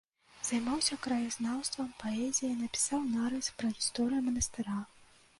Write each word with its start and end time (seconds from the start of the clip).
Займаўся 0.49 0.95
краязнаўствам, 1.01 1.91
паэзіяй, 2.03 2.55
напісаў 2.61 3.03
нарыс 3.17 3.49
пра 3.59 3.69
гісторыю 3.75 4.21
манастыра. 4.31 4.79